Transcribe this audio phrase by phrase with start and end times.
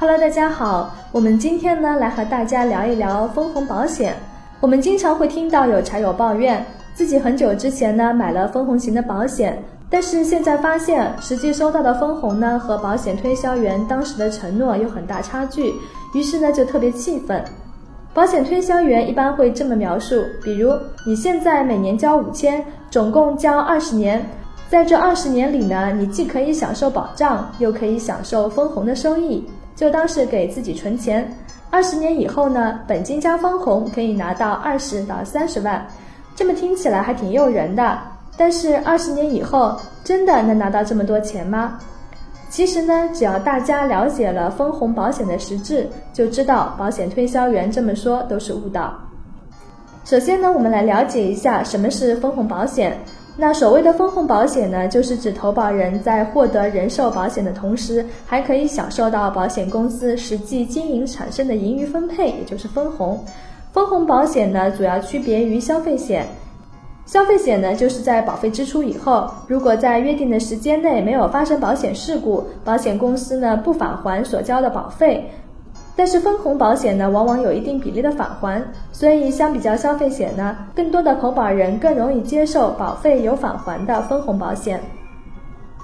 [0.00, 4.16] Hello，大家好，我们今天呢来和大家聊一聊分红保险。
[4.58, 6.64] 我们经常会听到有茶友抱怨，
[6.94, 15.70] 自己很久之前呢买了分红型的保险，但是现在发现实际收到的分红呢和保险推销员当时的承诺有很大差距，
[16.14, 17.44] 于是呢就特别气愤。
[18.14, 20.72] 保险推销员一般会这么描述，比如
[21.06, 24.24] 你现在每年交五千，总共交二十年，
[24.70, 29.46] 在这二十年里呢，你既可以享受保障，又可以享受分红的收益。
[29.80, 31.26] 就当是给自己存钱，
[31.70, 35.86] 二十年以后呢，本金加分红可以拿到二十到三十万，
[36.36, 37.98] 这么听起来还挺诱人的。
[38.36, 41.78] 但是二十年以后真的能拿到这么多钱吗？
[42.50, 48.92] 其实呢，只要大家了解了分红保险的实质，就知道保险推销员这么说都是误导。
[50.04, 52.98] 首先呢，我们来了解一下什么是分红保险。
[53.40, 63.18] 那所谓的分红保险呢，就是指投保人在获得人寿保险的同时，还可以享受到保险公司实际经营产生的盈余分配，也就是分红。
[63.72, 66.26] 分红保险呢，主要区别于消费险。
[67.06, 75.24] 消费险呢，就是在保费支出以后，如果在约定的时间内没有发生保险事故，保险公司呢不返还所交的保费。
[76.00, 84.80] 但是分红保险呢，往往有一定比例的返还，所以相比较消费险呢，更多的投保人更容易接受保费有返还的分红保险。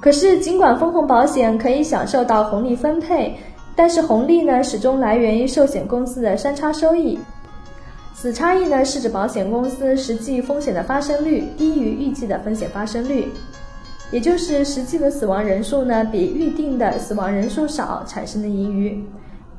[0.00, 3.36] 可是，尽管分红保险可以享受到红利分配，
[3.76, 7.18] 但是红利呢，始终来源于寿险公司的三差收益。
[8.14, 13.28] 死差异呢，是指保险公司实际风险的发生率低于预计的风险发生率，
[14.10, 19.04] 也就是实际的死亡人数呢，比预定的死亡人数少产生的盈余。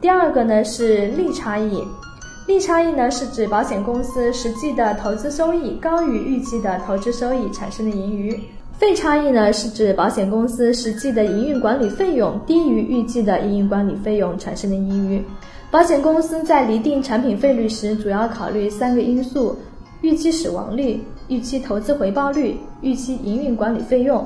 [0.02, 1.83] 第二个呢是利差异，
[2.47, 8.39] 利差异呢是指保险公司实际的投资收益高于预计的投资收益产生的盈余。
[8.77, 15.22] 费差异呢是指保险公司实际的营运管理费用低于预计的营运管理费用产生的盈余。
[15.70, 19.58] 保险公司在厘定产品费率时，主要考虑三个因素：
[19.99, 24.26] 预期死亡率、预期投资回报率、预期营运管理费用。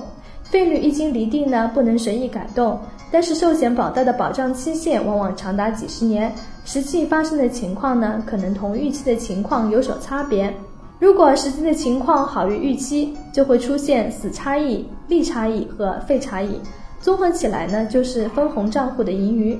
[0.53, 2.79] 费率一经离定呢，不能随意改动。
[3.11, 6.31] 但是寿险保单的保障期限往往长达几十年，
[6.63, 10.53] 实际发生的情况呢，可能同预期的情况有所差别。
[10.99, 16.59] 如果实际的情况好于预期，就会出现死差异、利差异和费差异，
[17.01, 19.57] 综合起来呢，就是分红账户的盈余。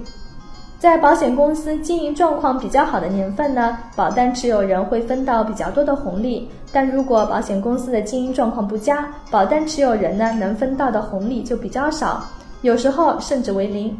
[0.83, 12.25] 在保险公司经营状况比较好的年份呢，保单持有人会分到比较多的红利；但如果保险公司的经营状况不佳，保单持有人呢能分到的红利就比较少。
[12.63, 13.97] 有时候甚至为零。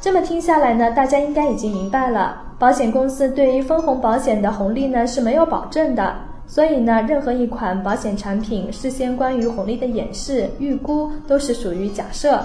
[0.00, 6.14] 这么听下来呢，大家应该已经明白了，保险公司对于分红保险的红利呢是没有保证的。
[6.46, 12.40] 所以呢，任何一款保险产品事先关于红利的演示、预估都是属于假设。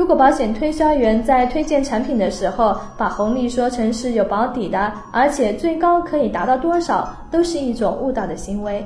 [0.00, 8.82] 如果保险推销员在推荐产品的时候把红利说成是有保底的，而且最高可以达到多少，都是一种误导的行为。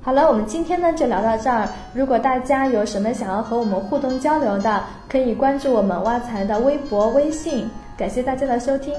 [0.00, 1.68] 好了，我们今天呢就聊到这儿。
[1.92, 7.68] 如果大家有什么想要和我们互动交流的，可以关注我们挖财的微博、微信。
[7.94, 8.94] 感谢大家的收听。